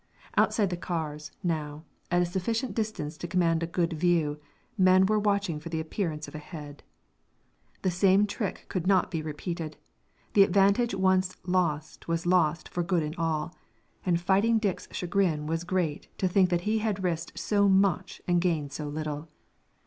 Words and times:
Outside 0.35 0.71
the 0.71 0.77
cars, 0.77 1.31
now, 1.43 1.83
at 2.09 2.23
a 2.23 2.25
sufficient 2.25 2.73
distance 2.73 3.17
to 3.19 3.27
command 3.27 3.61
a 3.61 3.67
good 3.67 3.93
view, 3.93 4.39
men 4.75 5.05
were 5.05 5.19
watching 5.19 5.59
for 5.59 5.69
the 5.69 5.79
appearance 5.79 6.27
of 6.27 6.33
a 6.33 6.39
head. 6.39 6.81
The 7.83 7.91
same 7.91 8.25
trick 8.25 8.65
could 8.67 8.87
not 8.87 9.11
be 9.11 9.21
repeated; 9.21 9.77
the 10.33 10.41
advantage 10.41 10.95
once 10.95 11.37
lost 11.45 12.07
was 12.07 12.25
lost 12.25 12.67
for 12.67 12.81
good 12.81 13.03
and 13.03 13.15
all, 13.17 13.53
and 14.03 14.19
Fighting 14.19 14.57
Dick's 14.57 14.87
chagrin 14.91 15.45
was 15.45 15.63
great 15.63 16.07
to 16.17 16.27
think 16.27 16.49
that 16.49 16.61
he 16.61 16.79
had 16.79 17.03
risked 17.03 17.37
so 17.37 17.69
much 17.69 18.23
and 18.27 18.41
gained 18.41 18.71
so 18.73 18.87
little. 18.87 19.29